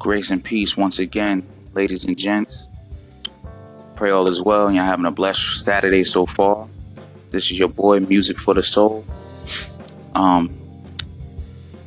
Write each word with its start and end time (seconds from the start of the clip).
Grace 0.00 0.30
and 0.30 0.42
peace 0.42 0.78
once 0.78 0.98
again, 0.98 1.46
ladies 1.74 2.06
and 2.06 2.16
gents. 2.16 2.70
Pray 3.96 4.10
all 4.10 4.26
is 4.28 4.42
well 4.42 4.66
and 4.66 4.74
you're 4.74 4.82
having 4.82 5.04
a 5.04 5.10
blessed 5.10 5.62
Saturday 5.62 6.04
so 6.04 6.24
far. 6.24 6.66
This 7.28 7.50
is 7.50 7.58
your 7.58 7.68
boy, 7.68 8.00
Music 8.00 8.38
for 8.38 8.54
the 8.54 8.62
Soul. 8.62 9.04
Um, 10.14 10.58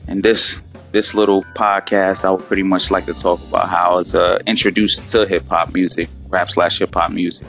and 0.07 0.21
this 0.21 0.60
this 0.91 1.16
little 1.16 1.41
podcast, 1.55 2.23
I 2.23 2.30
would 2.30 2.46
pretty 2.46 2.62
much 2.62 2.91
like 2.91 3.07
to 3.07 3.16
talk 3.16 3.41
about 3.48 3.68
how 3.68 3.94
I 3.94 3.96
was 3.96 4.14
uh, 4.14 4.38
introduced 4.45 5.07
to 5.07 5.25
hip 5.25 5.48
hop 5.48 5.73
music, 5.73 6.07
rap 6.27 6.52
slash 6.52 6.77
hip 6.77 6.93
hop 6.93 7.09
music. 7.09 7.48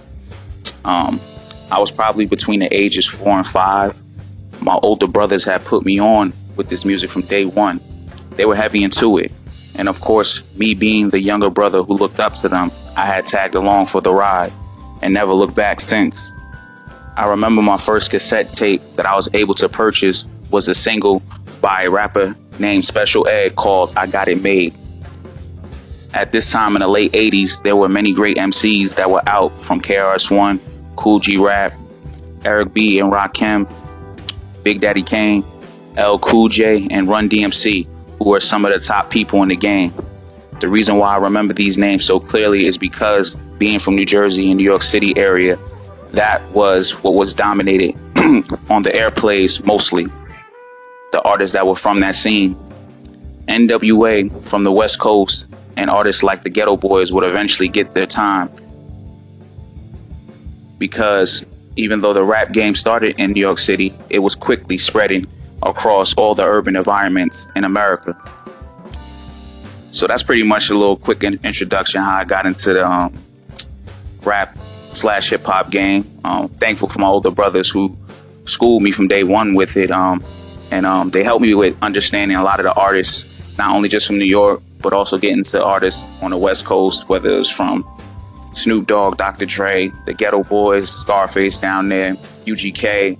Um, 0.86 1.20
I 1.70 1.78
was 1.78 1.90
probably 1.90 2.24
between 2.24 2.60
the 2.60 2.74
ages 2.74 3.06
four 3.06 3.36
and 3.36 3.46
five. 3.46 4.00
My 4.62 4.78
older 4.82 5.08
brothers 5.08 5.44
had 5.44 5.62
put 5.66 5.84
me 5.84 6.00
on 6.00 6.32
with 6.56 6.70
this 6.70 6.86
music 6.86 7.10
from 7.10 7.20
day 7.20 7.44
one. 7.44 7.82
They 8.36 8.46
were 8.46 8.56
heavy 8.56 8.82
into 8.82 9.18
it. 9.18 9.30
And 9.76 9.88
of 9.88 10.00
course, 10.00 10.42
me 10.56 10.74
being 10.74 11.10
the 11.10 11.20
younger 11.20 11.50
brother 11.50 11.82
who 11.82 11.94
looked 11.94 12.20
up 12.20 12.34
to 12.34 12.48
them, 12.48 12.70
I 12.96 13.06
had 13.06 13.26
tagged 13.26 13.54
along 13.54 13.86
for 13.86 14.00
the 14.00 14.12
ride 14.12 14.52
and 15.02 15.12
never 15.12 15.32
looked 15.32 15.54
back 15.54 15.80
since. 15.80 16.32
I 17.16 17.28
remember 17.28 17.62
my 17.62 17.76
first 17.76 18.10
cassette 18.10 18.52
tape 18.52 18.82
that 18.92 19.06
I 19.06 19.14
was 19.14 19.28
able 19.34 19.54
to 19.54 19.68
purchase 19.68 20.26
was 20.50 20.68
a 20.68 20.74
single 20.74 21.22
by 21.60 21.82
a 21.82 21.90
rapper 21.90 22.36
named 22.58 22.84
Special 22.84 23.26
Ed 23.28 23.56
called 23.56 23.92
I 23.96 24.06
Got 24.06 24.28
It 24.28 24.42
Made. 24.42 24.74
At 26.12 26.30
this 26.30 26.52
time 26.52 26.76
in 26.76 26.80
the 26.80 26.88
late 26.88 27.12
80s, 27.12 27.62
there 27.62 27.74
were 27.74 27.88
many 27.88 28.12
great 28.12 28.36
MCs 28.36 28.94
that 28.96 29.10
were 29.10 29.22
out 29.28 29.48
from 29.48 29.80
KRS-One, 29.80 30.60
Kool 30.94 31.18
G 31.18 31.36
Rap, 31.36 31.72
Eric 32.44 32.72
B. 32.72 33.00
and 33.00 33.12
Rakim, 33.12 33.68
Big 34.62 34.80
Daddy 34.80 35.02
Kane, 35.02 35.44
L 35.96 36.18
Cool 36.20 36.48
J, 36.48 36.86
and 36.90 37.08
Run 37.08 37.28
DMC 37.28 37.88
who 38.18 38.34
are 38.34 38.40
some 38.40 38.64
of 38.64 38.72
the 38.72 38.78
top 38.78 39.10
people 39.10 39.42
in 39.42 39.48
the 39.48 39.56
game. 39.56 39.92
The 40.60 40.68
reason 40.68 40.96
why 40.96 41.14
I 41.14 41.18
remember 41.18 41.52
these 41.52 41.76
names 41.76 42.04
so 42.04 42.20
clearly 42.20 42.66
is 42.66 42.78
because 42.78 43.36
being 43.58 43.78
from 43.78 43.96
New 43.96 44.04
Jersey 44.04 44.50
and 44.50 44.58
New 44.58 44.64
York 44.64 44.82
City 44.82 45.16
area, 45.16 45.58
that 46.12 46.42
was 46.52 47.02
what 47.02 47.14
was 47.14 47.34
dominated 47.34 47.94
on 48.70 48.82
the 48.82 48.90
airplays 48.90 49.64
mostly. 49.66 50.06
The 51.12 51.20
artists 51.24 51.54
that 51.54 51.66
were 51.66 51.74
from 51.74 52.00
that 52.00 52.14
scene. 52.14 52.56
NWA 53.48 54.44
from 54.44 54.64
the 54.64 54.72
West 54.72 55.00
Coast 55.00 55.50
and 55.76 55.90
artists 55.90 56.22
like 56.22 56.42
the 56.42 56.50
Geto 56.50 56.80
Boys 56.80 57.12
would 57.12 57.24
eventually 57.24 57.68
get 57.68 57.92
their 57.92 58.06
time. 58.06 58.50
Because 60.78 61.44
even 61.76 62.00
though 62.00 62.12
the 62.12 62.24
rap 62.24 62.52
game 62.52 62.74
started 62.74 63.18
in 63.18 63.32
New 63.32 63.40
York 63.40 63.58
City, 63.58 63.92
it 64.08 64.20
was 64.20 64.34
quickly 64.34 64.78
spreading 64.78 65.26
across 65.64 66.14
all 66.14 66.34
the 66.34 66.44
urban 66.44 66.76
environments 66.76 67.50
in 67.56 67.64
America. 67.64 68.16
So 69.90 70.06
that's 70.06 70.22
pretty 70.22 70.42
much 70.42 70.70
a 70.70 70.74
little 70.74 70.96
quick 70.96 71.22
in- 71.24 71.40
introduction 71.44 72.00
how 72.02 72.16
I 72.16 72.24
got 72.24 72.46
into 72.46 72.74
the 72.74 72.86
um, 72.86 73.16
rap 74.22 74.56
slash 74.90 75.30
hip 75.30 75.44
hop 75.44 75.70
game. 75.70 76.04
Um, 76.24 76.48
thankful 76.48 76.88
for 76.88 76.98
my 76.98 77.06
older 77.06 77.30
brothers 77.30 77.70
who 77.70 77.96
schooled 78.44 78.82
me 78.82 78.90
from 78.90 79.08
day 79.08 79.24
one 79.24 79.54
with 79.54 79.76
it, 79.76 79.90
um, 79.90 80.22
and 80.70 80.84
um, 80.84 81.10
they 81.10 81.24
helped 81.24 81.42
me 81.42 81.54
with 81.54 81.76
understanding 81.82 82.36
a 82.36 82.42
lot 82.42 82.60
of 82.60 82.64
the 82.64 82.74
artists, 82.74 83.56
not 83.56 83.74
only 83.74 83.88
just 83.88 84.06
from 84.06 84.18
New 84.18 84.24
York, 84.24 84.60
but 84.80 84.92
also 84.92 85.16
getting 85.16 85.44
to 85.44 85.64
artists 85.64 86.06
on 86.22 86.30
the 86.30 86.36
West 86.36 86.66
Coast, 86.66 87.08
whether 87.08 87.38
it's 87.38 87.50
from 87.50 87.88
Snoop 88.52 88.86
Dogg, 88.86 89.16
Dr. 89.16 89.46
Dre, 89.46 89.88
the 90.06 90.12
Geto 90.12 90.46
Boys, 90.46 90.90
Scarface 90.90 91.58
down 91.58 91.88
there, 91.88 92.14
UGK, 92.46 93.16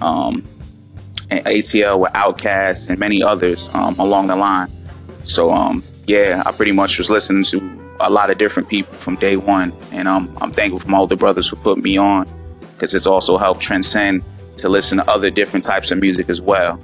um, 0.00 0.42
and 1.38 1.46
ATL 1.46 1.98
with 1.98 2.12
Outkast 2.12 2.90
and 2.90 2.98
many 2.98 3.22
others 3.22 3.70
um, 3.74 3.98
along 3.98 4.26
the 4.28 4.36
line. 4.36 4.70
So 5.22 5.50
um, 5.50 5.82
yeah, 6.06 6.42
I 6.44 6.52
pretty 6.52 6.72
much 6.72 6.98
was 6.98 7.10
listening 7.10 7.44
to 7.44 7.96
a 8.00 8.10
lot 8.10 8.30
of 8.30 8.38
different 8.38 8.68
people 8.68 8.94
from 8.94 9.16
day 9.16 9.36
one, 9.36 9.72
and 9.92 10.08
um, 10.08 10.36
I'm 10.40 10.50
thankful 10.50 10.80
for 10.80 10.88
my 10.88 10.98
older 10.98 11.16
brothers 11.16 11.48
who 11.48 11.56
put 11.56 11.78
me 11.78 11.96
on 11.96 12.28
because 12.74 12.94
it's 12.94 13.06
also 13.06 13.38
helped 13.38 13.60
transcend 13.60 14.22
to 14.56 14.68
listen 14.68 14.98
to 14.98 15.10
other 15.10 15.30
different 15.30 15.64
types 15.64 15.90
of 15.90 16.00
music 16.00 16.28
as 16.28 16.40
well. 16.40 16.80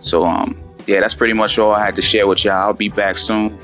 So 0.00 0.24
um, 0.24 0.58
yeah, 0.86 1.00
that's 1.00 1.14
pretty 1.14 1.34
much 1.34 1.58
all 1.58 1.72
I 1.72 1.84
had 1.84 1.96
to 1.96 2.02
share 2.02 2.26
with 2.26 2.44
y'all. 2.44 2.54
I'll 2.54 2.72
be 2.72 2.88
back 2.88 3.16
soon. 3.16 3.58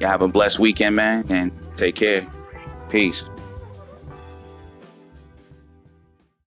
Y'all 0.00 0.10
have 0.10 0.22
a 0.22 0.28
blessed 0.28 0.58
weekend, 0.58 0.96
man, 0.96 1.26
and 1.28 1.52
take 1.74 1.96
care. 1.96 2.26
Peace. 2.88 3.28